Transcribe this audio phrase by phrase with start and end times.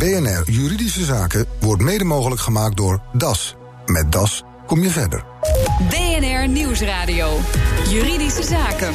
[0.00, 3.54] BNR Juridische Zaken wordt mede mogelijk gemaakt door DAS.
[3.86, 5.24] Met DAS kom je verder.
[5.88, 7.38] BNR Nieuwsradio.
[7.88, 8.92] Juridische Zaken.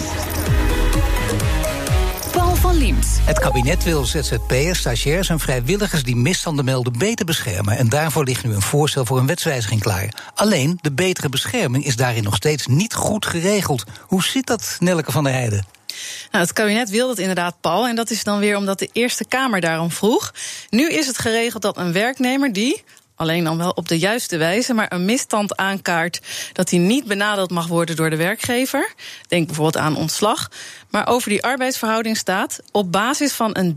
[2.32, 3.08] Paul van Liemt.
[3.22, 7.78] Het kabinet wil ZZP'ers, stagiairs en vrijwilligers die misstanden melden beter beschermen.
[7.78, 10.32] En daarvoor ligt nu een voorstel voor een wetswijziging klaar.
[10.36, 13.84] Alleen, de betere bescherming is daarin nog steeds niet goed geregeld.
[14.02, 15.66] Hoe zit dat, Nelke van der Heijden?
[16.32, 17.88] Nou, het kabinet wil dat inderdaad, Paul.
[17.88, 20.34] En dat is dan weer omdat de Eerste Kamer daarom vroeg.
[20.70, 22.84] Nu is het geregeld dat een werknemer die,
[23.16, 26.22] alleen dan wel op de juiste wijze, maar een misstand aankaart
[26.54, 28.94] dat hij niet benadeeld mag worden door de werkgever.
[29.28, 30.50] Denk bijvoorbeeld aan ontslag.
[30.90, 33.76] Maar over die arbeidsverhouding staat op basis van een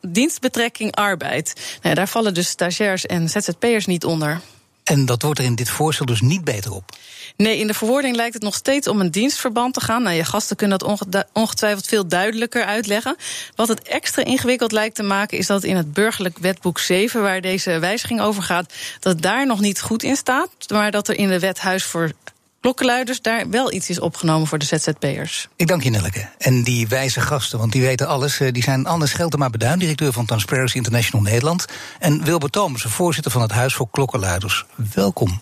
[0.00, 1.78] dienstbetrekking arbeid.
[1.82, 4.40] Nou daar vallen dus stagiairs en ZZP'ers niet onder.
[4.88, 6.96] En dat wordt er in dit voorstel dus niet beter op.
[7.36, 10.02] Nee, in de verwoording lijkt het nog steeds om een dienstverband te gaan.
[10.02, 13.16] Nou, je gasten kunnen dat ongetwijfeld veel duidelijker uitleggen.
[13.54, 17.40] Wat het extra ingewikkeld lijkt te maken, is dat in het burgerlijk wetboek 7, waar
[17.40, 20.50] deze wijziging over gaat, dat daar nog niet goed in staat.
[20.72, 22.12] Maar dat er in de wet Huis voor
[22.60, 25.48] klokkenluiders daar wel iets is opgenomen voor de ZZP'ers.
[25.56, 26.28] Ik dank je, Nelleke.
[26.38, 30.12] En die wijze gasten, want die weten alles, eh, die zijn Anne Scheltema Beduin, directeur
[30.12, 31.64] van Transparency International Nederland.
[31.98, 34.64] En Wilbert Thomas, voorzitter van het Huis voor Klokkenluiders.
[34.94, 35.40] Welkom.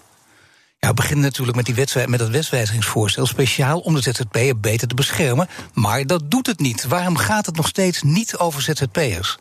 [0.79, 3.27] Ja, we beginnen natuurlijk met, die wetswij met dat wetswijzigingsvoorstel...
[3.27, 5.49] speciaal om de ZZP'er beter te beschermen.
[5.73, 6.87] Maar dat doet het niet.
[6.87, 9.39] Waarom gaat het nog steeds niet over ZZP'ers?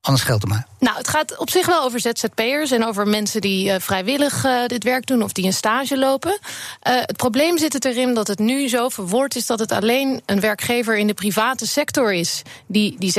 [0.00, 0.66] Anders maar.
[0.84, 4.66] Nou, het gaat op zich wel over ZZP'ers en over mensen die uh, vrijwillig uh,
[4.66, 6.30] dit werk doen of die een stage lopen.
[6.30, 6.38] Uh,
[6.82, 10.40] het probleem zit het erin dat het nu zo verwoord is dat het alleen een
[10.40, 13.12] werkgever in de private sector is die die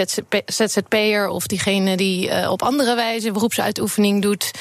[0.46, 4.52] ZZP'er of diegene die op andere wijze beroepsuitoefening doet,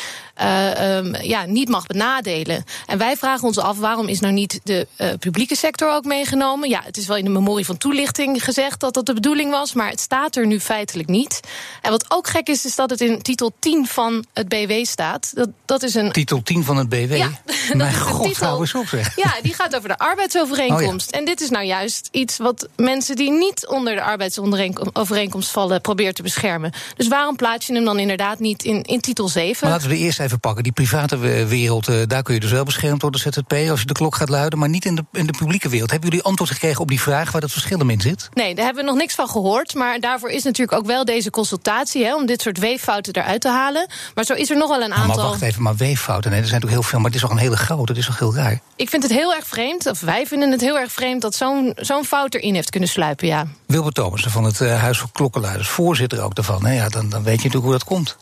[0.42, 2.64] um, ja, niet mag benadelen.
[2.86, 4.86] En wij vragen ons af waarom is nou niet de
[5.18, 6.68] publieke sector ook meegenomen?
[6.68, 9.72] Ja, het is wel in de memorie van toelichting gezegd dat dat de bedoeling was,
[9.72, 11.40] maar het staat er nu feitelijk niet.
[11.82, 15.30] En wat ook gek is, is dat het in titel 10 van het BW staat.
[15.34, 16.12] Dat, dat is een...
[16.12, 17.16] Titel 10 van het BW?
[17.16, 17.30] Ja,
[17.74, 18.46] Mijn god, titel.
[18.46, 19.16] hou eens op zeg.
[19.16, 21.12] Ja, die gaat over de arbeidsovereenkomst.
[21.12, 25.80] Oh, En dit is nou juist iets wat mensen die niet onder de arbeidsovereenkomst vallen...
[25.80, 26.72] probeert te beschermen.
[26.96, 29.56] Dus waarom plaats je hem dan inderdaad niet in, in titel 7?
[29.60, 30.62] Maar laten we de eerst even pakken.
[30.62, 31.16] Die private
[31.46, 33.52] wereld, eh, daar kun je dus wel beschermd worden, ZZP...
[33.70, 35.90] als je de klok gaat luiden, maar niet in de, in de publieke wereld.
[35.90, 38.28] Hebben jullie antwoord gekregen op die vraag waar dat verschil in zit?
[38.34, 39.74] Nee, daar hebben we nog niks van gehoord.
[39.74, 42.04] Maar daarvoor is natuurlijk ook wel deze consultatie...
[42.04, 43.86] Hè, om dit soort weeffouten eruit te halen.
[44.14, 45.16] Maar zo is er nog wel een aantal.
[45.16, 46.30] Maar wacht even, maar weeffouten.
[46.30, 47.92] Nee, er zijn natuurlijk heel veel, maar het is toch een hele grote.
[47.92, 48.60] Het is toch heel raar.
[48.76, 51.72] Ik vind het heel erg vreemd, of wij vinden het heel erg vreemd dat zo'n
[51.76, 53.26] zo'n fout erin heeft kunnen sluipen.
[53.26, 53.46] Ja.
[53.66, 56.72] Wilbert Thomassen van het uh, Huis voor Klokkenluiders, voorzitter ook daarvan.
[56.72, 58.16] Ja, dan, dan weet je natuurlijk hoe dat komt.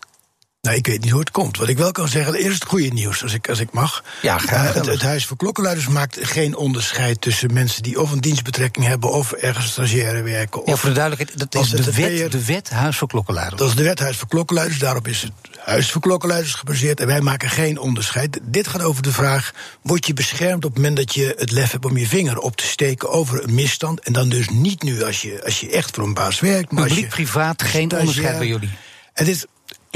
[0.62, 1.56] Nou, ik weet niet hoe het komt.
[1.56, 4.04] Wat ik wel kan zeggen, eerst het goede nieuws, als ik, als ik mag.
[4.20, 4.76] Ja, graag.
[4.76, 9.10] Uh, het, Huis voor Klokkenluiders maakt geen onderscheid tussen mensen die of een dienstbetrekking hebben
[9.10, 10.62] of ergens stagiaire werken.
[10.64, 13.60] Ja, voor de duidelijkheid, dat is de wet, de wet Huis voor Klokkenluiders.
[13.60, 17.06] Dat is de wet Huis voor Klokkenluiders, daarop is het Huis voor Klokkenluiders gebaseerd en
[17.06, 18.38] wij maken geen onderscheid.
[18.42, 21.70] Dit gaat over de vraag: word je beschermd op het moment dat je het lef
[21.70, 24.00] hebt om je vinger op te steken over een misstand?
[24.00, 26.72] En dan dus niet nu als je, als je echt voor een baas werkt.
[26.72, 28.70] Maar Publiek, privaat, geen onderscheid bij jullie.
[29.12, 29.44] Het is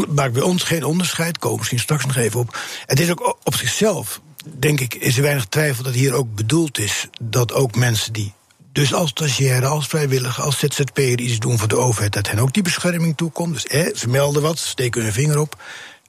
[0.09, 1.39] maakt bij ons geen onderscheid.
[1.39, 2.59] Komen misschien straks nog even op.
[2.87, 6.79] Het is ook op zichzelf, denk ik, is er weinig twijfel dat hier ook bedoeld
[6.79, 8.35] is dat ook mensen die.
[8.73, 12.53] Dus als stagiaire, als vrijwilliger, als ZZP'er iets doen voor de overheid, dat hen ook
[12.53, 13.53] die bescherming toekomt.
[13.53, 15.62] Dus hè, ze melden wat, steken hun vinger op.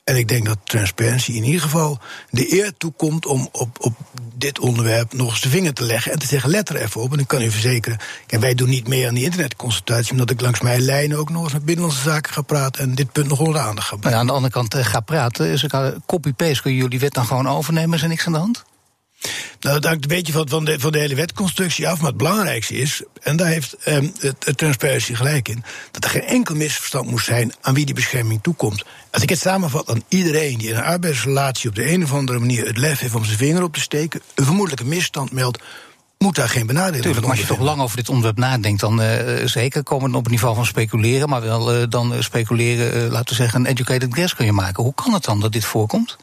[0.07, 3.95] En ik denk dat transparantie in ieder geval de eer toekomt om op, op
[4.34, 7.13] dit onderwerp nog eens de vinger te leggen en te zeggen: let er even op.
[7.13, 7.97] En ik kan u verzekeren,
[8.28, 11.44] en wij doen niet mee aan die internetconsultatie, omdat ik langs mijn lijnen ook nog
[11.44, 14.09] eens met Binnenlandse Zaken ga praten en dit punt nog onder aandacht ga brengen.
[14.09, 15.66] Nou aan de andere kant uh, ga praten, dus
[16.06, 17.96] copy-paste, kun je jullie wet dan gewoon overnemen?
[17.96, 18.66] Is er niks aan de hand?
[19.59, 21.97] Nou, dat hangt een beetje van, van, de, van de hele wetconstructie af.
[21.97, 26.23] Maar het belangrijkste is, en daar heeft um, het, Transparency gelijk in, dat er geen
[26.23, 28.85] enkel misverstand moet zijn aan wie die bescherming toekomt.
[29.11, 32.39] Als ik het samenvat, dan iedereen die in een arbeidsrelatie op de een of andere
[32.39, 35.59] manier het lef heeft om zijn vinger op te steken, een vermoedelijke misstand meldt,
[36.17, 39.01] moet daar geen benadeling Tuurlijk, maar als je toch lang over dit onderwerp nadenkt, dan
[39.01, 43.11] uh, zeker komen we op het niveau van speculeren, maar wel uh, dan uh, speculeren,
[43.11, 44.84] laten we zeggen, een educated guess kun je maken.
[44.84, 46.17] Hoe kan het dan dat dit voorkomt?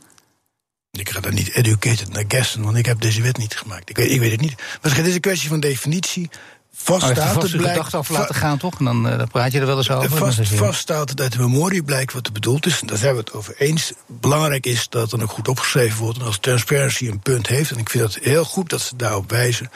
[0.99, 3.91] Ik ga daar niet educated naar guessen, want ik heb deze wet niet gemaakt.
[3.91, 4.55] Ik weet, ik weet het niet.
[4.82, 6.31] Maar het is een kwestie van definitie.
[6.76, 7.94] Vast staat het blijkt.
[7.94, 8.79] over laten gaan, toch?
[8.79, 10.11] En dan, uh, dan, praat je er wel eens over.
[10.11, 12.81] Vast, vast staat het uit de memorie blijkt wat er bedoeld is.
[12.81, 13.93] En daar zijn we het over eens.
[14.06, 16.19] Belangrijk is dat er ook goed opgeschreven wordt.
[16.19, 19.31] En als Transparency een punt heeft, en ik vind het heel goed dat ze daarop
[19.31, 19.70] wijzen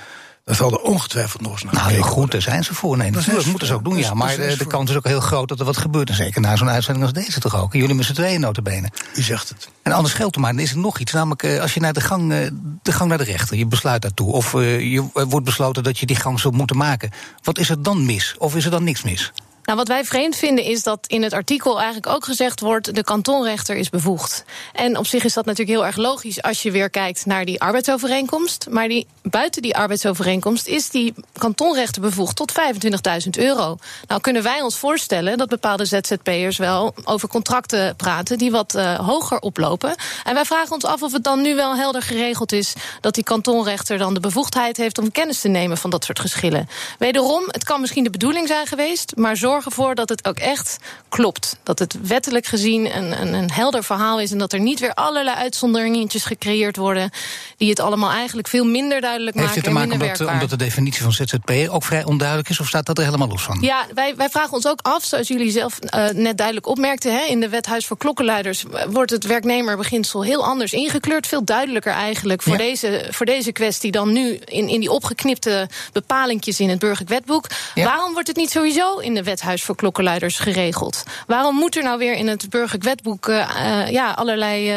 [0.49, 2.97] dan zal er ongetwijfeld nog eens naar Nou, goed, daar zijn ze voor.
[2.97, 4.15] Nee, natuurlijk moeten ze ook doen, ja.
[4.15, 6.09] Maar de, de kans is ook heel groot dat er wat gebeurt.
[6.09, 7.73] En zeker na zo'n uitzending als deze toch ook.
[7.73, 8.91] jullie met z'n tweeën notabene.
[9.15, 9.69] U zegt het.
[9.83, 11.12] En anders geldt er maar, dan is er nog iets.
[11.12, 12.39] Namelijk, eh, als je naar de gang, eh,
[12.83, 14.33] de gang naar de rechter, je besluit daartoe.
[14.33, 17.11] Of je wordt besloten dat je die gang zult moeten maken.
[17.43, 18.35] Wat is er dan mis?
[18.39, 19.33] Of is er dan niks mis?
[19.69, 23.05] Nou, wat wij vreemd vinden is dat in het artikel eigenlijk ook gezegd wordt: de
[23.05, 24.44] kantonrechter is bevoegd.
[24.73, 27.61] En op zich is dat natuurlijk heel erg logisch als je weer kijkt naar die
[27.61, 28.67] arbeidsovereenkomst.
[28.70, 33.76] Maar die, buiten die arbeidsovereenkomst is die kantonrechter bevoegd tot 25.000 euro.
[34.06, 38.94] Nou kunnen wij ons voorstellen dat bepaalde ZZP'ers wel over contracten praten die wat uh,
[38.94, 39.94] hoger oplopen.
[40.25, 43.25] En wij vragen ons af of het dan nu wel helder geregeld is dat die
[43.25, 46.69] kantonrechter dan de bevoegdheid heeft om kennis te nemen van dat soort geschillen.
[46.99, 50.77] Wederom, het kan misschien de bedoeling zijn geweest, maar zorg ervoor dat het ook echt
[51.09, 51.57] klopt.
[51.63, 54.95] Dat het wettelijk gezien een, een, een helder verhaal is en dat er niet weer
[54.95, 57.11] allerlei uitzonderingetjes gecreëerd worden
[57.57, 59.63] die het allemaal eigenlijk veel minder duidelijk Heeft maken.
[59.63, 62.67] Heeft het te maken omdat, omdat, de definitie van ZZP ook vrij onduidelijk is, of
[62.67, 63.59] staat dat er helemaal los van?
[63.61, 67.25] Ja, wij, wij vragen ons ook af, zoals jullie zelf uh, net duidelijk opmerkten, hè,
[67.25, 72.53] in de wethuis voor klokkenluiders wordt het werknemerbeginsel heel anders ingekleurd, veel duidelijker eigenlijk voor,
[72.53, 72.59] ja.
[72.59, 77.47] deze, voor deze kwestie dan nu in, in die opgeknipte bepalingjes in het burgerlijk wetboek.
[77.75, 77.85] Ja.
[77.85, 81.03] Waarom wordt het niet sowieso in de wethuis voor klokkenluiders geregeld?
[81.27, 84.73] Waarom moet er nou weer in het burgerlijk wetboek uh, uh, ja, allerlei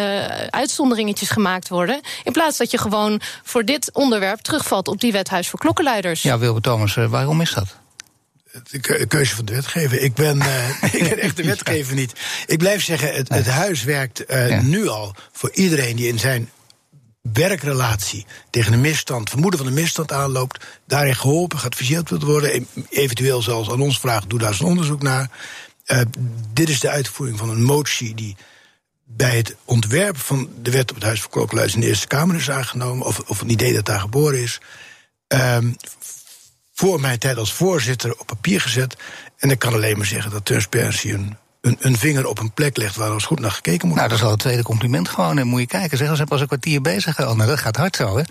[0.49, 5.49] uitzonderingetjes gemaakt worden, in plaats dat je gewoon voor dit onderwerp terugvalt op die wethuis
[5.49, 6.21] voor klokkenluiders?
[6.21, 7.79] Ja, Wilbert Thomas, waarom is dat?
[8.69, 9.99] de keuze van de wetgever.
[9.99, 12.13] Ik ben, uh, ik ben echt de wetgever niet.
[12.45, 14.61] Ik blijf zeggen, het, het huis werkt uh, ja.
[14.61, 16.49] nu al voor iedereen die in zijn
[17.21, 22.67] werkrelatie tegen een misstand, vermoeden van een misstand aanloopt, daarin geholpen, geadviseerd wil worden.
[22.89, 25.29] Eventueel zelfs aan ons vraagt, doe daar eens een onderzoek naar.
[25.85, 26.01] Uh,
[26.53, 28.35] dit is de uitvoering van een motie die
[29.03, 32.35] bij het ontwerpen van de wet op het Huis voor Klokkenluiders in de Eerste Kamer
[32.35, 34.61] is aangenomen, of, of een idee dat daar geboren is.
[35.27, 35.75] Um,
[36.73, 38.95] voor mijn tijd als voorzitter op papier gezet.
[39.37, 42.77] En ik kan alleen maar zeggen dat Transparency een, een, een vinger op een plek
[42.77, 43.97] legt waar eens goed naar gekeken moet worden.
[43.97, 45.37] Nou, dat is al het tweede compliment gewoon.
[45.37, 47.19] En moet je kijken, zeg, we zijn pas een kwartier bezig.
[47.19, 48.23] Oh, nou, dat gaat hard zo, hè.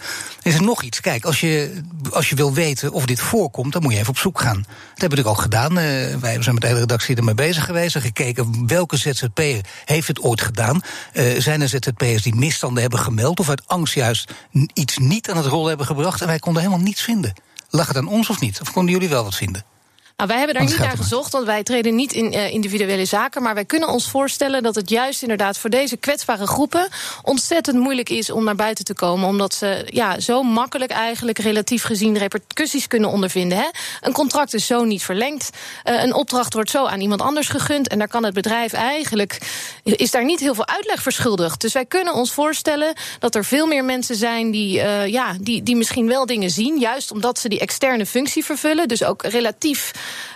[0.43, 1.01] Is er nog iets?
[1.01, 4.19] Kijk, als je, als je wil weten of dit voorkomt, dan moet je even op
[4.19, 4.61] zoek gaan.
[4.61, 5.71] Dat hebben we natuurlijk ook gedaan.
[5.79, 7.95] Uh, wij zijn met de hele redactie ermee bezig geweest.
[7.95, 10.81] En gekeken welke ZZP'er heeft het ooit gedaan.
[11.13, 13.41] Uh, zijn er ZZP'ers die misstanden hebben gemeld...
[13.41, 14.33] of uit angst juist
[14.73, 16.21] iets niet aan het rollen hebben gebracht...
[16.21, 17.33] en wij konden helemaal niets vinden.
[17.69, 18.61] Lag het aan ons of niet?
[18.61, 19.65] Of konden jullie wel wat vinden?
[20.21, 23.43] Nou, wij hebben daar niet naar gezocht, want wij treden niet in uh, individuele zaken.
[23.43, 26.89] Maar wij kunnen ons voorstellen dat het juist inderdaad voor deze kwetsbare groepen
[27.23, 29.29] ontzettend moeilijk is om naar buiten te komen.
[29.29, 33.59] Omdat ze ja, zo makkelijk eigenlijk relatief gezien repercussies kunnen ondervinden.
[33.59, 33.69] Hè?
[34.01, 35.51] Een contract is zo niet verlengd.
[35.85, 37.89] Uh, een opdracht wordt zo aan iemand anders gegund.
[37.89, 39.39] En daar kan het bedrijf eigenlijk.
[39.83, 41.61] is daar niet heel veel uitleg verschuldigd.
[41.61, 45.63] Dus wij kunnen ons voorstellen dat er veel meer mensen zijn die, uh, ja, die,
[45.63, 46.79] die misschien wel dingen zien.
[46.79, 48.89] Juist omdat ze die externe functie vervullen.
[48.89, 49.93] Dus ook relatief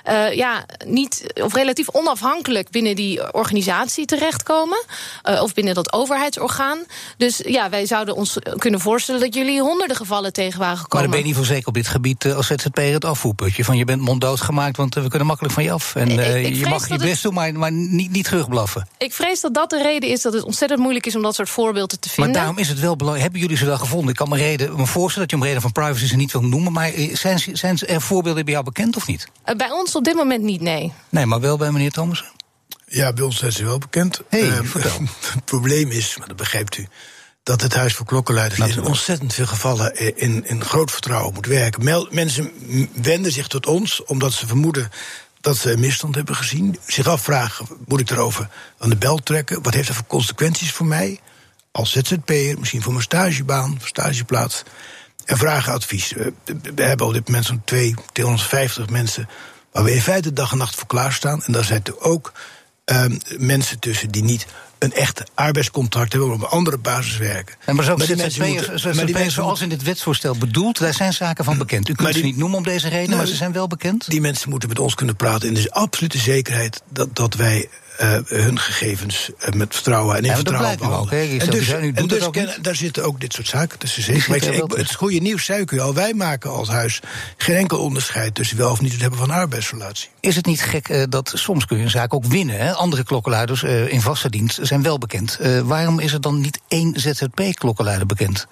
[0.09, 4.85] uh, ja, niet, of relatief onafhankelijk binnen die organisatie terechtkomen.
[5.29, 6.79] Uh, of binnen dat overheidsorgaan.
[7.17, 10.97] Dus ja, wij zouden ons kunnen voorstellen dat jullie honderden gevallen tegen waren gekomen.
[10.97, 13.65] Maar dan ben je niet voor zeker op dit gebied uh, als ZZP'er het afvoerputje.
[13.65, 15.94] Van je bent monddood gemaakt, want we kunnen makkelijk van je af.
[15.94, 17.23] En ik, ik je mag je best het...
[17.23, 18.88] doen, maar, maar niet, niet terugblaffen.
[18.99, 21.49] Ik vrees dat dat de reden is dat het ontzettend moeilijk is om dat soort
[21.49, 22.32] voorbeelden te vinden.
[22.32, 23.23] Maar daarom is het wel belangrijk.
[23.23, 24.09] Hebben jullie ze wel gevonden?
[24.09, 26.43] Ik kan me, reden, me voorstellen dat je om reden van privacy ze niet wil
[26.43, 26.73] noemen.
[26.73, 29.29] Maar zijn, zijn er voorbeelden bij jou bekend of niet?
[29.69, 30.93] Bij ons op dit moment niet, nee.
[31.09, 32.25] Nee, maar wel bij meneer Thomas?
[32.87, 34.21] Ja, bij ons zijn ze wel bekend.
[34.29, 34.75] Hey, uh,
[35.35, 36.87] het probleem is, maar dat begrijpt u,
[37.43, 41.85] dat het Huis voor Klokkenluiders in ontzettend veel gevallen in, in groot vertrouwen moet werken.
[41.85, 42.51] Mel, mensen
[43.03, 44.91] wenden zich tot ons omdat ze vermoeden
[45.41, 46.79] dat ze een misstand hebben gezien.
[46.87, 49.63] Zich afvragen, moet ik daarover aan de bel trekken?
[49.63, 51.21] Wat heeft dat voor consequenties voor mij?
[51.71, 54.63] Als ZZP'er, misschien voor mijn stagebaan, stageplaats.
[55.25, 56.13] En vragen advies.
[56.75, 57.63] We hebben op dit moment zo'n
[58.13, 59.29] 250 mensen
[59.75, 61.43] waar we in feite dag en nacht voor klaarstaan.
[61.45, 62.33] En daar zitten ook
[62.85, 64.47] um, mensen tussen die niet
[64.79, 67.55] een echt arbeidscontract hebben, maar op een andere basis werken.
[67.65, 71.89] En maar, maar ZZP'ers zoals in dit wetsvoorstel bedoeld, daar zijn zaken van bekend.
[71.89, 74.11] U kunt die, ze niet noemen om deze reden, nou, maar ze zijn wel bekend.
[74.11, 77.69] Die mensen moeten met ons kunnen praten in de absolute zekerheid dat, dat wij
[78.01, 81.24] uh, hun gegevens uh, met vertrouwen en in ja, vertrouwen behandelen.
[81.24, 84.03] Ook, en dus, dus ken, daar zitten ook dit soort zaken tussen.
[84.03, 84.24] Zeker.
[84.29, 85.94] Maar ik, ik, het goede nieuws zei ik u al.
[85.94, 87.01] Wij maken als huis
[87.36, 90.08] geen enkel onderscheid tussen wel of niet het hebben van een arbeidsrelatie.
[90.20, 92.58] Is het niet gek uh, dat soms kun je een zaak ook winnen?
[92.58, 92.72] Hè?
[92.72, 95.39] Andere klokkenluiders in vaste dienst zijn wel bekend.
[95.65, 98.46] waarom is er dan niet één ZZP-klokkenluider bekend?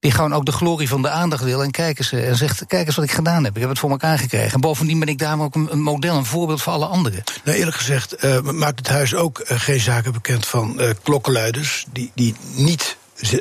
[0.00, 2.86] Die gewoon ook de glorie van de aandacht wil en kijken ze en zegt: kijk
[2.86, 3.54] eens wat ik gedaan heb.
[3.54, 4.52] Ik heb het voor elkaar gekregen.
[4.52, 7.22] En bovendien ben ik daarom ook een, model, een voorbeeld voor alle anderen.
[7.44, 11.86] Nou, eerlijk gezegd uh, maakt het huis ook uh, geen zaken bekend van uh, klokkenluiders
[11.92, 12.96] die, die niet.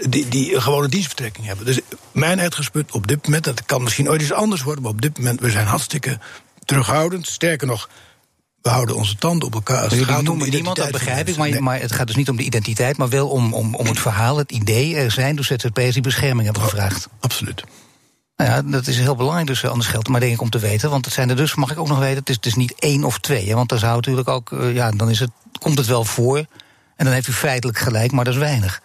[0.09, 1.65] Die, die een gewone dienstbetrekking hebben.
[1.65, 1.79] Dus
[2.11, 5.17] mijn uitgangspunt op dit moment, dat kan misschien ooit eens anders worden, maar op dit
[5.17, 6.19] moment, we zijn hartstikke
[6.65, 7.27] terughoudend.
[7.27, 7.89] Sterker nog,
[8.61, 9.83] we houden onze tanden op elkaar.
[9.83, 11.37] Als het gaat noemen niemand, dat begrijp ik.
[11.37, 11.61] Maar, nee.
[11.61, 14.37] maar, het gaat dus niet om de identiteit, maar wel om, om, om het verhaal,
[14.37, 14.95] het idee.
[14.95, 17.07] Er zijn door ZZP'ers die bescherming hebben gevraagd.
[17.19, 17.63] Absoluut.
[18.37, 20.89] Nou ja, dat is heel belangrijk dus, anders geldt maar denk ik om te weten.
[20.89, 22.73] Want het zijn er dus, mag ik ook nog weten, het is, het is niet
[22.79, 23.47] één of twee.
[23.47, 26.37] Hè, want dan zou natuurlijk ook, uh, ja, dan is het, komt het wel voor.
[26.95, 28.81] En dan heeft u feitelijk gelijk, maar dat is weinig.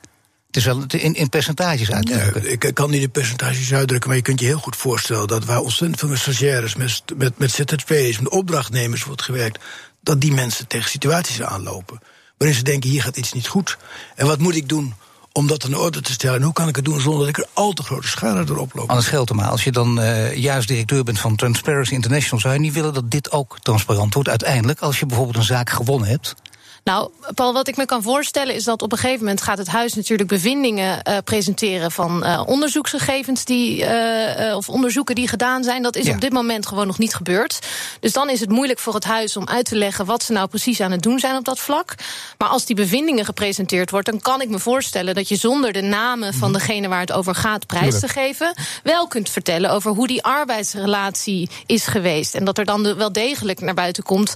[0.53, 2.53] Het is wel in, in percentages uitdrukken.
[2.53, 5.61] Ik kan niet in percentages uitdrukken, maar je kunt je heel goed voorstellen dat waar
[5.61, 9.65] ontzettend veel met stagiaires, met, met, met ZZP's, met opdrachtnemers wordt gewerkt,
[10.01, 12.01] dat die mensen tegen situaties aanlopen.
[12.39, 13.79] Waarin ze denken: hier gaat iets niet goed.
[14.15, 14.95] En wat moet ik doen
[15.33, 16.37] om dat in orde te stellen.
[16.37, 18.75] En hoe kan ik het doen zonder dat ik er al te grote schade erop
[18.75, 18.89] loop?
[18.89, 22.61] Anders geldt maar, als je dan uh, juist directeur bent van Transparency International, zou je
[22.61, 26.35] niet willen dat dit ook transparant wordt uiteindelijk, als je bijvoorbeeld een zaak gewonnen hebt?
[26.85, 29.67] Nou, Paul, wat ik me kan voorstellen is dat op een gegeven moment gaat het
[29.67, 35.83] huis natuurlijk bevindingen uh, presenteren van uh, onderzoeksgegevens die, uh, of onderzoeken die gedaan zijn.
[35.83, 36.15] Dat is ja.
[36.15, 37.59] op dit moment gewoon nog niet gebeurd.
[38.01, 40.49] Dus dan is het moeilijk voor het huis om uit te leggen wat ze nou
[40.49, 41.95] precies aan het doen zijn op dat vlak.
[42.39, 45.83] Maar als die bevindingen gepresenteerd wordt, dan kan ik me voorstellen dat je zonder de
[45.83, 50.07] namen van degene waar het over gaat prijs te geven, wel kunt vertellen over hoe
[50.07, 52.35] die arbeidsrelatie is geweest.
[52.35, 54.33] En dat er dan wel degelijk naar buiten komt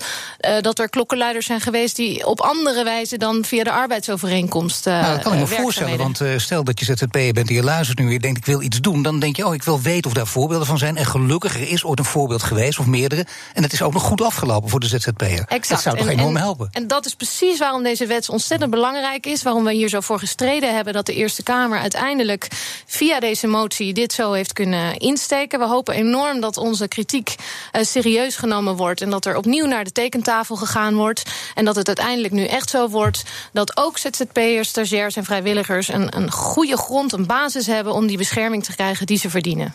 [0.60, 4.86] dat er klokkenluiders zijn geweest die op op andere wijze dan via de arbeidsovereenkomst.
[4.86, 7.48] Uh, nou, dat kan ik me uh, voorstellen, want uh, stel dat je ZZP'er bent
[7.48, 9.54] en je luistert nu en je denkt ik wil iets doen, dan denk je oh
[9.54, 10.96] ik wil weten of daar voorbeelden van zijn.
[10.96, 13.26] En gelukkig er is ooit een voorbeeld geweest of meerdere.
[13.54, 15.44] En het is ook nog goed afgelopen voor de ZZP'er.
[15.48, 15.68] Exact.
[15.68, 16.68] Dat zou toch en, enorm en, helpen.
[16.72, 19.42] En dat is precies waarom deze wet ontzettend belangrijk is.
[19.42, 22.48] Waarom we hier zo voor gestreden hebben dat de Eerste Kamer uiteindelijk
[22.86, 25.58] via deze motie dit zo heeft kunnen insteken.
[25.58, 27.34] We hopen enorm dat onze kritiek
[27.72, 31.22] uh, serieus genomen wordt en dat er opnieuw naar de tekentafel gegaan wordt.
[31.54, 36.16] En dat het uiteindelijk nu echt zo wordt dat ook ZZP'ers, stagiairs en vrijwilligers een,
[36.16, 39.74] een goede grond, een basis hebben om die bescherming te krijgen die ze verdienen.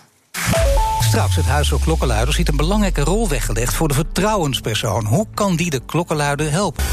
[1.00, 5.06] Straks, het Huis voor Klokkenluider ziet een belangrijke rol weggelegd voor de vertrouwenspersoon.
[5.06, 6.84] Hoe kan die de klokkenluider helpen?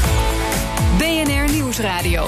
[0.97, 2.27] BNR Nieuwsradio.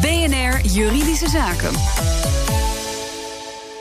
[0.00, 2.11] BNR Juridische Zaken.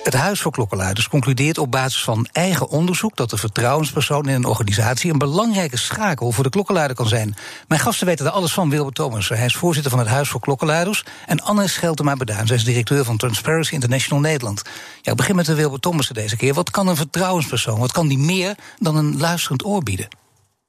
[0.03, 4.45] Het Huis voor Klokkenluiders concludeert op basis van eigen onderzoek dat de vertrouwenspersoon in een
[4.45, 7.35] organisatie een belangrijke schakel voor de klokkenluider kan zijn.
[7.67, 8.69] Mijn gasten weten er alles van.
[8.69, 11.05] Wilbert Thomas, hij is voorzitter van het Huis voor Klokkenluiders.
[11.25, 14.61] En Anne Scheltema Beduin, zij is directeur van Transparency International Nederland.
[15.01, 16.53] Ja, ik begin met de Wilbert Thomas deze keer.
[16.53, 20.07] Wat kan een vertrouwenspersoon, wat kan die meer dan een luisterend oor bieden?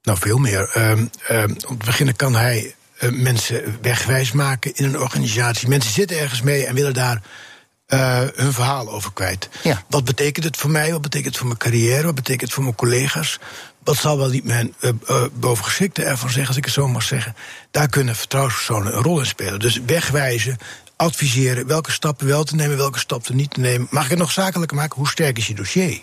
[0.03, 0.71] Nou, veel meer.
[0.77, 5.69] Um, um, om te beginnen kan hij uh, mensen wegwijs maken in een organisatie.
[5.69, 7.23] Mensen zitten ergens mee en willen daar
[7.93, 9.49] uh, hun verhaal over kwijt.
[9.63, 9.83] Ja.
[9.89, 10.93] Wat betekent het voor mij?
[10.93, 12.05] Wat betekent het voor mijn carrière?
[12.05, 13.39] Wat betekent het voor mijn collega's?
[13.85, 17.03] Wat zal wel niet mijn uh, uh, bovengeschikte ervan zeggen, als ik het zo mag
[17.03, 17.37] zeggen?
[17.71, 19.59] Daar kunnen vertrouwenspersonen een rol in spelen.
[19.59, 20.59] Dus wegwijzen,
[20.97, 23.87] adviseren, welke stappen wel te nemen, welke stappen niet te nemen.
[23.91, 24.99] Mag ik het nog zakelijker maken?
[24.99, 26.01] Hoe sterk is je dossier?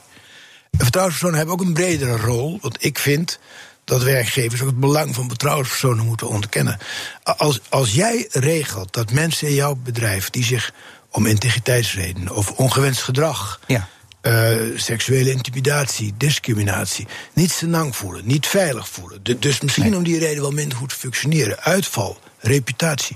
[0.72, 3.40] Vertrouwenspersonen hebben ook een bredere rol, want ik vind
[3.84, 6.78] dat werkgevers ook het belang van betrouwenspersonen moeten ontkennen.
[7.24, 10.74] Als, als jij regelt dat mensen in jouw bedrijf die zich
[11.12, 13.60] om integriteitsredenen of ongewenst gedrag.
[13.68, 13.88] Ja.
[14.22, 17.08] Uh, seksuele intimidatie, discriminatie.
[17.34, 19.24] Niet senang voelen, niet veilig voelen.
[19.24, 19.98] De, dus misschien nee.
[19.98, 21.60] om die reden wel minder goed functioneren.
[21.60, 23.16] Uitval, reputatie.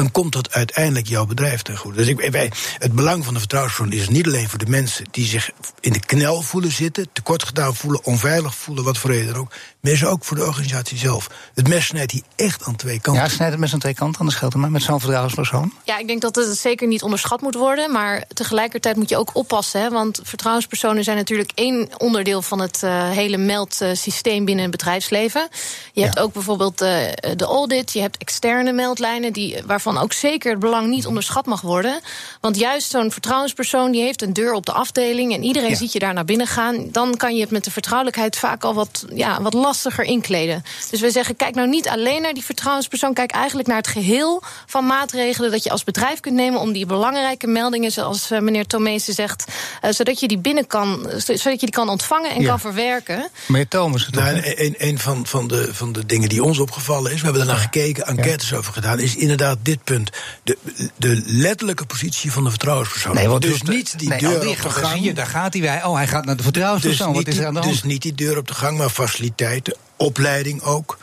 [0.00, 1.96] Dan komt dat uiteindelijk jouw bedrijf ten goede.
[1.96, 5.26] Dus ik, wij, het belang van de vertrouwenspersoon is niet alleen voor de mensen die
[5.26, 9.52] zich in de knel voelen zitten, tekort gedaan voelen, onveilig voelen, wat voor reden ook.
[9.80, 11.30] Maar is ook voor de organisatie zelf.
[11.54, 13.22] Het mes snijdt hier echt aan twee kanten.
[13.22, 15.72] Ja, snijdt het mes aan twee kanten, anders geldt het maar met zo'n vertrouwenspersoon.
[15.84, 17.92] Ja, ik denk dat het zeker niet onderschat moet worden.
[17.92, 19.80] Maar tegelijkertijd moet je ook oppassen.
[19.80, 25.48] Hè, want vertrouwenspersonen zijn natuurlijk één onderdeel van het uh, hele meldsysteem binnen het bedrijfsleven.
[25.92, 26.22] Je hebt ja.
[26.22, 26.88] ook bijvoorbeeld uh,
[27.36, 31.60] de audit, je hebt externe meldlijnen, die, waarvan ook zeker het belang niet onderschat mag
[31.60, 32.00] worden.
[32.40, 35.76] Want juist zo'n vertrouwenspersoon die heeft een deur op de afdeling en iedereen ja.
[35.76, 36.88] ziet je daar naar binnen gaan.
[36.90, 40.64] Dan kan je het met de vertrouwelijkheid vaak al wat, ja, wat lastiger inkleden.
[40.90, 44.42] Dus we zeggen, kijk nou niet alleen naar die vertrouwenspersoon, kijk eigenlijk naar het geheel
[44.66, 48.66] van maatregelen dat je als bedrijf kunt nemen om die belangrijke meldingen, zoals uh, meneer
[48.66, 49.44] Tomeese zegt,
[49.84, 52.48] uh, zodat je die binnen kan, zodat je die kan ontvangen en Ja.
[52.48, 53.28] kan verwerken.
[53.46, 56.58] Meneer Thomas, het Nou, een, een, een van, van, de, van de dingen die ons
[56.58, 60.10] opgevallen is, we hebben er naar gekeken, enquêtes over gedaan, is inderdaad dit punt.
[60.42, 60.58] De,
[60.96, 63.14] de letterlijke positie van de vertrouwenspersoon.
[63.14, 65.04] Nee, want dus niet die nee, deur oh, die op de gang.
[65.04, 65.84] Je, daar gaat hij bij.
[65.84, 67.12] Oh, hij gaat naar de Dus vertrouwenspersoon.
[67.12, 67.72] niet, Wat is er aan de hand?
[67.72, 70.98] dus niet die deur op de gang, maar faciliteiten, opleiding ook.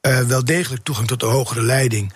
[0.00, 2.12] Eh, wel degelijk toegang tot de hogere leiding.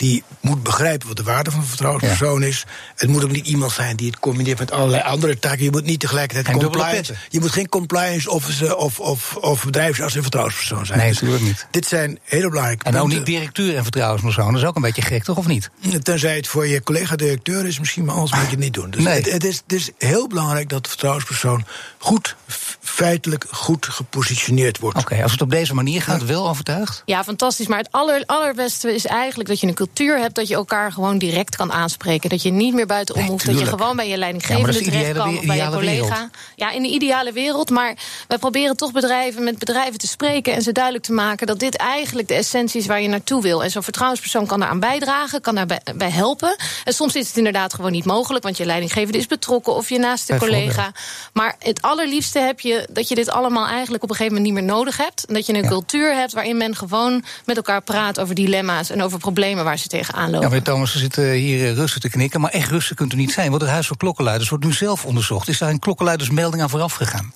[0.00, 2.64] Die moet begrijpen wat de waarde van een vertrouwenspersoon is.
[2.96, 5.64] Het moet ook niet iemand zijn die het combineert met allerlei andere taken.
[5.64, 7.14] Je moet niet tegelijkertijd dubbele compliance.
[7.28, 10.98] Je moet geen compliance officer of, of, of bedrijfsarts en vertrouwenspersoon zijn.
[10.98, 11.66] Nee, Dus natuurlijk niet.
[11.70, 13.18] Dit zijn hele belangrijke En ook punten.
[13.18, 14.52] niet directeur en vertrouwenspersoon.
[14.52, 15.36] Dat is ook een beetje gek, toch?
[15.36, 15.70] Of niet?
[16.02, 18.90] Tenzij het voor je collega-directeur is, misschien, maar anders moet je het niet doen.
[18.90, 19.14] Dus Nee.
[19.16, 21.64] het, het, is, het is heel belangrijk dat de vertrouwenspersoon
[21.98, 22.36] goed,
[22.80, 24.98] feitelijk goed gepositioneerd wordt.
[24.98, 27.02] Oké, als het op deze manier gaat, wel overtuigd?
[27.04, 27.66] Ja, fantastisch.
[27.66, 30.92] Maar het aller, allerbeste is eigenlijk dat je een cultuur cultuur hebt dat je elkaar
[30.92, 32.30] gewoon direct kan aanspreken.
[32.30, 33.46] Dat je niet meer buitenom Nee, hoeft.
[33.46, 36.30] Dat je gewoon bij je leidinggevende Ja, terecht kan of bij je collega.
[36.56, 37.70] Ja, in de ideale wereld.
[37.70, 37.94] Maar
[38.28, 41.76] wij proberen toch bedrijven met bedrijven te spreken en ze duidelijk te maken dat dit
[41.76, 43.62] eigenlijk de essentie is waar je naartoe wil.
[43.64, 46.56] En zo'n vertrouwenspersoon kan daaraan bijdragen, kan daarbij bij helpen.
[46.84, 49.98] En soms is het inderdaad gewoon niet mogelijk, want je leidinggevende is betrokken of je
[49.98, 50.92] naaste collega.
[51.32, 54.64] Maar het allerliefste heb je dat je dit allemaal eigenlijk op een gegeven moment niet
[54.64, 55.24] meer nodig hebt.
[55.26, 55.68] En dat je een Ja.
[55.68, 59.88] cultuur hebt waarin men gewoon met elkaar praat over dilemma's en over problemen waar ze
[59.88, 60.48] tegenaan Ja, lopen.
[60.48, 62.40] meneer Thomas, we zitten hier eh, rustig te knikken.
[62.40, 63.50] Maar echt rustig kunt u niet zijn.
[63.50, 65.48] Want het Huis van Klokkenluiders wordt nu zelf onderzocht.
[65.48, 67.32] Is daar een klokkenluidersmelding aan vooraf gegaan?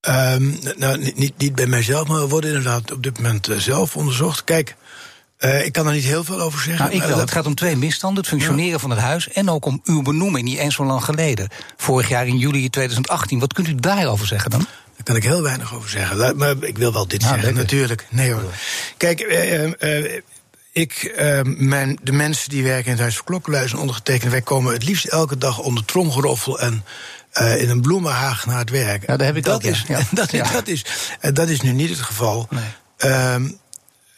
[0.00, 3.56] Ehm, nou, niet- niet, niet bij mijzelf, maar we worden inderdaad op dit moment eh,
[3.56, 4.44] zelf onderzocht.
[4.44, 4.76] Kijk,
[5.36, 6.84] eh, ik kan er niet heel veel over zeggen.
[6.84, 7.08] Nou, ik wel.
[7.10, 8.18] dat- Het gaat om twee misstanden.
[8.20, 11.48] Het functioneren van het huis en ook om uw benoeming, niet eens zo lang geleden.
[11.76, 13.38] Vorig jaar in juli 2018.
[13.38, 14.66] Wat kunt u daarover zeggen dan?
[14.94, 16.36] Daar kan ik heel weinig over zeggen.
[16.36, 17.62] Maar ik wil wel dit Nou, zeggen, lekker.
[17.62, 18.06] natuurlijk.
[18.10, 18.42] Nee hoor.
[18.96, 20.22] Kijk, eh, eh, eh,
[20.72, 24.30] ik, eh, mijn, de mensen die werken in het Huis van Klokkenluis en ondergetekend...
[24.30, 26.84] wij komen het liefst elke dag onder tromgeroffel en
[27.30, 29.06] eh, in een bloemenhaag naar het werk.
[29.06, 30.00] Ja, daar heb ik dat ook, is, Ja.
[30.10, 30.50] dat, Ja.
[30.50, 30.84] dat, is,
[31.20, 32.46] eh, dat is nu niet het geval.
[32.50, 32.62] Nee.
[32.96, 33.48] Ehm,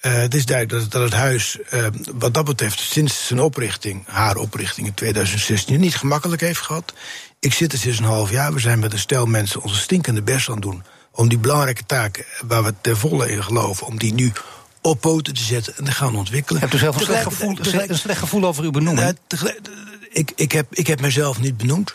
[0.01, 4.05] eh, het is duidelijk dat, dat het huis, eh, wat dat betreft, sinds zijn oprichting,
[4.07, 6.93] haar oprichting in 2016, niet gemakkelijk heeft gehad.
[7.41, 8.53] Ik zit er sinds een half jaar.
[8.53, 10.83] We zijn met een stel mensen onze stinkende best aan het doen.
[11.13, 14.33] Om die belangrijke taken, waar we ten volle in geloven, om die nu
[14.85, 16.61] op poten te zetten en te gaan ontwikkelen.
[16.61, 19.01] Hebt u zelf een slecht gevoel, een slecht gevoel over uw benoeming?
[19.05, 19.61] nou, tegelijk-
[20.11, 21.95] ik, ik, heb, ik heb mezelf niet benoemd.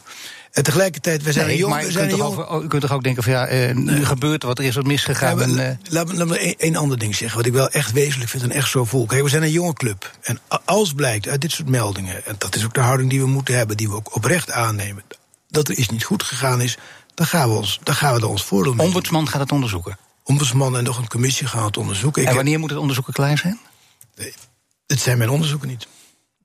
[0.52, 1.74] En tegelijkertijd, we zijn Nee, een jong...
[1.74, 4.06] maar we u kunt, jong over, u kunt toch ook denken van ja, eh, nu
[4.06, 5.30] gebeurt er wat, er is wat misgegaan.
[5.30, 7.70] Ja, maar en, eh, laat, me, laat me één- ander ding zeggen, wat ik wel
[7.70, 9.06] echt wezenlijk vind en echt zo voel.
[9.06, 10.12] Kijk, we zijn een jonge club.
[10.22, 13.28] En als blijkt uit dit soort meldingen, en dat is ook de houding die we
[13.28, 15.04] moeten hebben, die we ook oprecht aannemen,
[15.50, 16.78] dat er iets niet goed gegaan is,
[17.14, 18.78] dan gaan we, ons, dan gaan we er ons voordeel mee.
[18.78, 18.88] doen.
[18.88, 19.98] ombudsman gaat het onderzoeken.
[20.24, 22.22] Ombudsman en nog een commissie gaan het onderzoeken.
[22.22, 23.60] Ik en wanneer moet het onderzoeken klaar zijn?
[24.88, 25.88] het zijn mijn onderzoeken niet.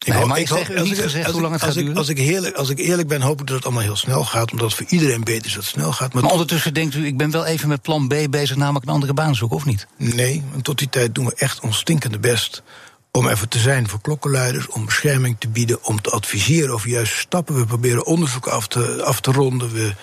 [0.07, 1.81] Nee, hoop- maar ik zeg niet ik- gezegd als hoe ik- lang het gaat ik-
[1.83, 1.97] duren?
[1.97, 4.51] Als ik, heerlijk, als ik eerlijk ben, hoop ik dat het allemaal heel snel gaat,
[4.53, 6.13] omdat het voor iedereen beter is dat het snel gaat.
[6.13, 9.15] Maar, ondertussen denkt u, ik ben wel even met plan B bezig, namelijk een andere
[9.15, 9.87] baan zoeken, of niet?
[9.97, 12.63] Nee, want tot die tijd doen we echt ons stinkende best.
[13.11, 17.17] Om even te zijn voor klokkenluiders, om bescherming te bieden, om te adviseren over juiste
[17.19, 17.55] stappen.
[17.57, 19.73] We proberen onderzoeken af te, af te ronden.
[19.73, 19.95] We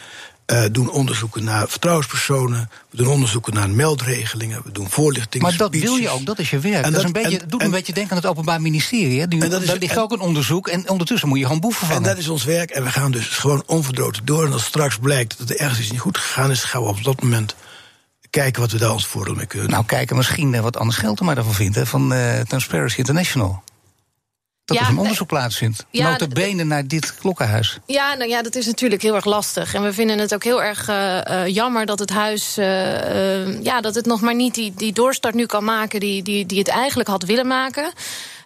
[0.52, 2.70] eh, doen onderzoeken naar vertrouwenspersonen.
[2.90, 4.62] We doen onderzoeken naar meldregelingen.
[4.64, 5.44] We doen voorlichting.
[5.44, 6.86] Maar dat wil je ook, dat is je werk.
[6.86, 9.20] En dat is een beetje, en- doet en- een beetje denken aan het Openbaar Ministerie.
[9.20, 9.28] Hè?
[9.28, 11.60] Die, En dat is- daar ligt en- ook een onderzoek en ondertussen moet je gewoon
[11.60, 12.04] boeven En vangen.
[12.10, 12.70] dat is ons werk.
[12.70, 14.46] En we gaan dus gewoon onverdroten door.
[14.46, 17.04] En als straks blijkt dat er ergens iets niet goed gegaan is, gaan we op
[17.04, 17.56] dat moment
[18.30, 19.70] kijken wat we daar ons voordeel mee kunnen.
[19.70, 23.64] Nou, kijken misschien eh, wat Anders Scheltema daarvan vindt, hè, van eh, Transparency International.
[24.72, 25.04] Dat Ja, er een nee.
[25.04, 25.86] onderzoek plaatsvindt.
[25.90, 27.78] Ja, Nota bene naar dit klokkenhuis.
[27.86, 29.74] Ja, nou ja, dat is natuurlijk heel erg lastig.
[29.74, 32.58] En we vinden het ook heel erg eh, eh, jammer dat het huis.
[32.58, 36.24] eh, eh, ja, dat het nog maar niet die, die doorstart nu kan maken die,
[36.24, 37.92] die, die het eigenlijk had willen maken.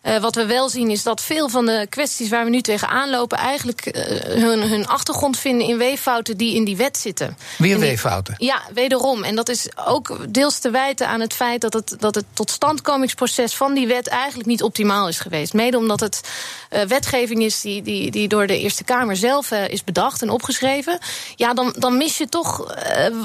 [0.06, 3.10] Eh, wat we wel zien is dat veel van de kwesties waar we nu tegenaan
[3.10, 7.38] lopen, eigenlijk eh, hun, hun achtergrond vinden in weeffouten die in die wet zitten.
[7.58, 8.36] Weer die- weeffouten.
[8.38, 9.24] Ja, wederom.
[9.24, 13.56] En dat is ook deels te wijten aan het feit dat het, dat het totstandkomingsproces
[13.56, 15.54] van die wet eigenlijk niet optimaal is geweest.
[15.54, 16.22] Mede omdat het
[16.70, 21.00] eh, wetgeving is die, die, die door de Eerste Kamer zelf is bedacht en opgeschreven.
[21.36, 22.74] Ja, dan, dan mis je toch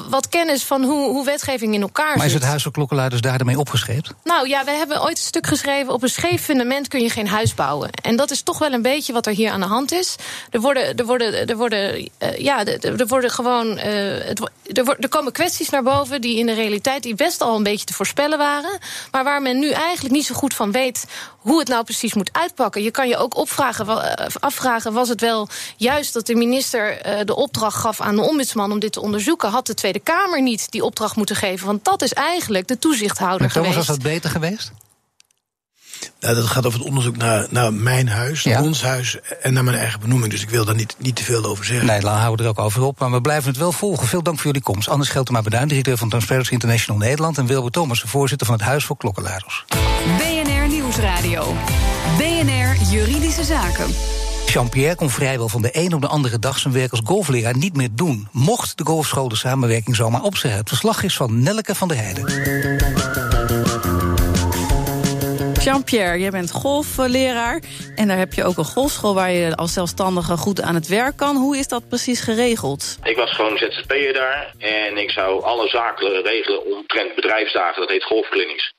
[0.08, 2.40] wat kennis van hoe, hoe wetgeving in elkaar Maar is zit.
[2.40, 4.10] het Huis van Klokkenluiders daarmee opgescheept?
[4.24, 5.92] Nou ja, we hebben ooit een stuk geschreven.
[5.92, 7.90] Op een scheef fundament kun je geen huis bouwen.
[8.02, 10.16] En dat is toch wel een beetje wat er hier aan de hand is.
[10.50, 13.78] Er worden, er worden, er worden, eh, ja, er, er worden gewoon.
[13.78, 13.92] eh,
[14.26, 17.62] het, er, er komen kwesties naar boven die in de realiteit die best al een
[17.62, 18.78] beetje te voorspellen waren.
[19.10, 21.04] Maar waar men nu eigenlijk niet zo goed van weet
[21.38, 22.82] hoe het nou precies moet uitpakken.
[22.82, 27.36] Je kan je ook opvragen, eh, afvragen: was het wel juist dat de minister de
[27.36, 29.50] opdracht gaf aan de ombudsman om dit te onderzoeken?
[29.50, 31.66] Had de Tweede Kamer niet die opdracht moeten geven?
[31.66, 33.74] Want dat is eigenlijk de toezichthouder Maar geweest.
[33.74, 34.72] was dat beter geweest?
[36.20, 38.62] Nou, dat gaat over het onderzoek naar, naar mijn huis, Ja.
[38.62, 40.30] ons huis en naar mijn eigen benoeming.
[40.32, 41.86] Dus ik wil daar niet, niet te veel over zeggen.
[41.86, 42.98] Nee, dan houden we er ook over op.
[42.98, 44.06] Maar we blijven het wel volgen.
[44.06, 44.88] Veel dank voor jullie komst.
[44.88, 47.38] Anders Scheltema Beduin, directeur van Transparency International Nederland.
[47.38, 49.64] En Wilbert Thomas, voorzitter van het Huis voor Klokkenluiders.
[50.18, 51.54] BNR Nieuwsradio.
[52.18, 53.86] BNR Juridische Zaken.
[54.46, 57.76] Jean-Pierre kon vrijwel van de een op de andere dag zijn werk als golfleraar niet
[57.76, 58.28] meer doen.
[58.32, 60.60] Mocht de golfschool de samenwerking zomaar opzeggen.
[60.60, 62.24] Het verslag is van Nelleke van der Heijden.
[65.64, 67.62] Jean-Pierre, jij bent golfleraar.
[67.96, 71.16] En daar heb je ook een golfschool waar je als zelfstandige goed aan het werk
[71.16, 71.36] kan.
[71.36, 72.96] Hoe is dat precies geregeld?
[73.04, 78.04] Ik was gewoon ZZP'er daar en ik zou alle zaken regelen omtrent bedrijfsdagen, dat heet
[78.04, 78.72] golfclinics.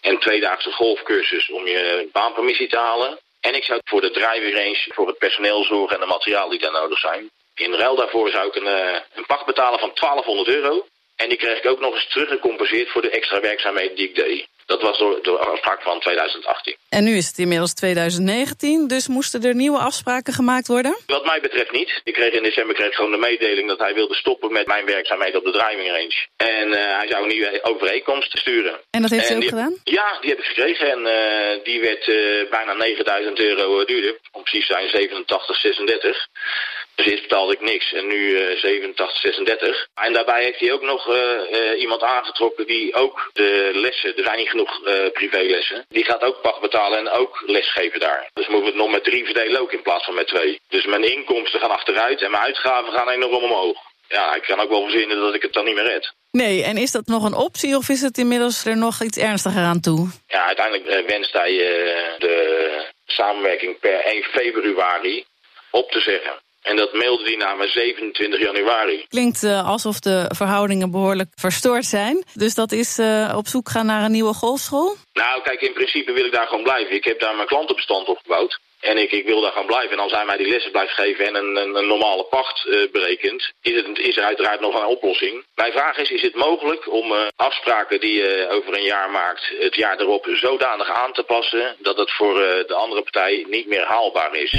[0.00, 3.18] En tweedaagse golfcursus om je baanpermissie te halen.
[3.40, 6.72] En ik zou voor de driving voor het personeel zorgen en de materiaal die daar
[6.72, 7.30] nodig zijn.
[7.54, 10.86] In ruil daarvoor zou ik een, eh, een pacht betalen van 1200 euro.
[11.16, 14.46] En die kreeg ik ook nog eens teruggecompenseerd voor de extra werkzaamheden die ik deed.
[14.66, 16.76] Dat was door de afspraak van 2018.
[16.88, 20.96] En nu is het inmiddels 2019, dus moesten er nieuwe afspraken gemaakt worden?
[21.06, 22.00] Wat mij betreft niet.
[22.04, 25.38] Ik kreeg in december kreeg gewoon de mededeling dat hij wilde stoppen met mijn werkzaamheden
[25.38, 26.26] op de driving range.
[26.36, 28.80] En uh, hij zou een nieuwe overeenkomst sturen.
[28.90, 29.74] En dat heeft hij ook die, gedaan?
[29.84, 30.90] Ja, die heb ik gekregen.
[30.90, 34.18] En uh, die werd uh, bijna 9000 euro duurder.
[34.32, 36.26] Om precies zijn 87,36.
[36.96, 39.88] Dus eerst betaalde ik niks en nu uh, 87,36.
[39.94, 44.24] En daarbij heeft hij ook nog uh, uh, iemand aangetrokken die ook de lessen, er
[44.24, 44.80] zijn niet genoeg
[45.12, 48.30] privélessen, die gaat ook pacht betalen en ook lesgeven daar.
[48.32, 50.60] Dus moeten we het nog met drie verdelen ook in plaats van met twee.
[50.68, 53.78] Dus mijn inkomsten gaan achteruit en mijn uitgaven gaan enorm omhoog.
[54.08, 56.12] Ja, ik kan ook wel verzinnen dat ik het dan niet meer red.
[56.30, 59.62] Nee, en is dat nog een optie of is het inmiddels er nog iets ernstiger
[59.62, 60.08] aan toe?
[60.26, 61.50] Ja, uiteindelijk wenst hij
[62.18, 65.24] de samenwerking per 1 februari
[65.70, 66.44] op te zeggen.
[66.66, 69.04] En dat mailde hij me 27 januari.
[69.08, 72.24] Klinkt uh, alsof de verhoudingen behoorlijk verstoord zijn.
[72.34, 74.96] Dus dat is uh, op zoek gaan naar een nieuwe golfschool?
[75.12, 76.94] Nou, kijk, in principe wil ik daar gewoon blijven.
[76.94, 78.58] Ik heb daar mijn klantenbestand opgebouwd.
[78.80, 79.90] En ik, ik wil daar gaan blijven.
[79.90, 82.90] En als hij mij die lessen blijft geven en een, een, een normale pacht uh,
[82.92, 85.44] berekent, is, het, is er uiteraard nog een oplossing.
[85.54, 89.52] Mijn vraag is, is het mogelijk om uh, afspraken die je over een jaar maakt,
[89.58, 93.66] het jaar erop zodanig aan te passen dat het voor uh, de andere partij niet
[93.66, 94.50] meer haalbaar is?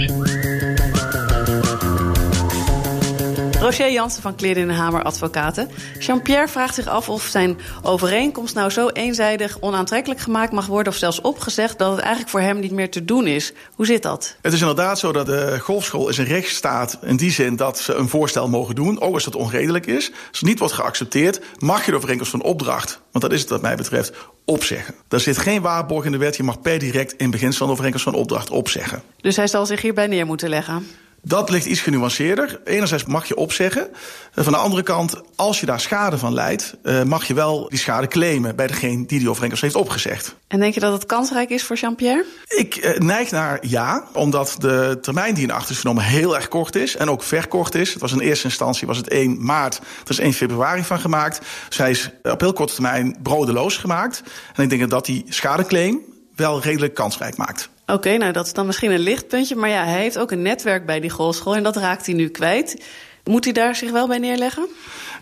[3.68, 5.70] Roger Jansen van Kleerden en Hamer Advocaten.
[6.00, 10.94] Jean-Pierre vraagt zich af of zijn overeenkomst nou zo eenzijdig onaantrekkelijk gemaakt mag worden...
[10.94, 13.54] of zelfs opgezegd dat het eigenlijk voor hem niet meer te doen is.
[13.76, 14.36] Hoe zit dat?
[14.42, 17.94] Het is inderdaad zo dat de golfschool is een rechtsstaat in die zin dat ze
[17.94, 20.12] een voorstel mogen doen, ook als dat onredelijk is.
[20.30, 23.50] Als het niet wordt geaccepteerd, mag je de overeenkomst van opdracht, want dat is het
[23.50, 24.12] wat mij betreft,
[24.46, 24.96] opzeggen.
[25.10, 28.06] Er zit geen waarborg in de wet, je mag per direct in beginsel een overeenkomst
[28.06, 29.02] van opdracht opzeggen.
[29.22, 30.88] Dus hij zal zich hierbij neer moeten leggen?
[31.22, 32.62] Dat ligt iets genuanceerder.
[32.64, 33.88] Enerzijds mag je opzeggen.
[34.36, 36.76] Van de andere kant, als je daar schade van leidt,
[37.06, 40.36] mag je wel die schade claimen bij degene die die overeenkomst heeft opgezegd.
[40.48, 42.26] En denk je dat het kansrijk is voor Jean-Pierre?
[42.48, 46.76] Ik neig naar ja, omdat de termijn die in acht is genomen heel erg kort
[46.76, 47.94] is en ook verkort is.
[47.94, 51.42] Het was in eerste instantie was het 1 maart, er is 1 februari van gemaakt.
[51.68, 54.24] Dus hij is op heel korte termijn brodeloos gemaakt.
[54.56, 56.00] En ik denk dat die schadeclaim
[56.36, 57.70] wel redelijk kansrijk maakt.
[57.88, 59.56] Oké, nou dat is dan misschien een lichtpuntje.
[59.56, 62.30] Maar ja, hij heeft ook een netwerk bij die golfschool en dat raakt hij nu
[62.30, 62.82] kwijt.
[63.24, 64.68] Moet hij daar zich wel bij neerleggen?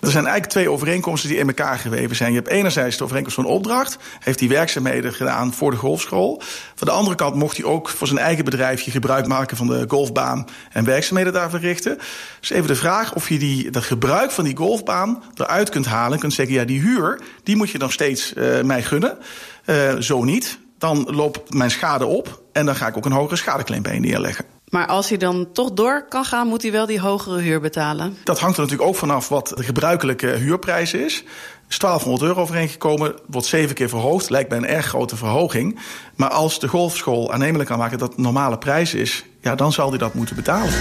[0.01, 2.31] Er zijn eigenlijk twee overeenkomsten die in elkaar geweven zijn.
[2.31, 3.97] Je hebt enerzijds de overeenkomst van opdracht.
[4.19, 6.41] Heeft hij werkzaamheden gedaan voor de golfschool.
[6.75, 9.85] Van de andere kant mocht hij ook voor zijn eigen bedrijfje gebruik maken van de
[9.87, 11.97] golfbaan en werkzaamheden daar verrichten.
[12.39, 16.19] Dus even de vraag of je die, dat gebruik van die golfbaan eruit kunt halen.
[16.19, 19.17] Kunt zeggen, ja, die huur, die moet je nog steeds uh, mij gunnen.
[19.65, 20.57] Uh, zo niet.
[20.85, 23.99] Dan loopt mijn schade op en dan ga ik ook een hogere schadeclaim bij je
[23.99, 24.45] neerleggen.
[24.69, 28.17] Maar als hij dan toch door kan gaan, moet hij wel die hogere huur betalen?
[28.23, 31.23] Dat hangt er natuurlijk ook vanaf wat de gebruikelijke huurprijs is.
[31.69, 34.29] is 1200 euro overeengekomen, wordt zeven keer verhoogd.
[34.29, 35.79] Lijkt mij een erg grote verhoging.
[36.15, 39.25] Maar als de golfschool aannemelijk kan maken dat het normale prijs is...
[39.41, 40.73] ja, dan zal hij dat moeten betalen.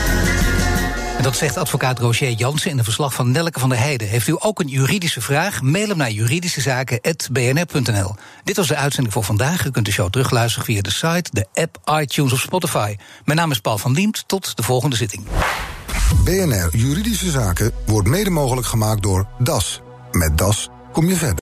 [1.16, 4.08] En dat zegt advocaat Roger Jansen in een verslag van Nelke van der Heijden.
[4.08, 5.62] Heeft u ook een juridische vraag?
[5.62, 8.14] Mail hem naar juridischezaken.bnr.nl.
[8.44, 9.64] Dit was de uitzending voor vandaag.
[9.64, 12.96] U kunt de show terugluisteren via de site, de app, iTunes of Spotify.
[13.24, 14.24] Mijn naam is Paul van Liemt.
[14.26, 15.26] Tot de volgende zitting.
[16.24, 19.80] BNR Juridische Zaken wordt mede mogelijk gemaakt door DAS.
[20.10, 21.32] Met DAS kom je verder.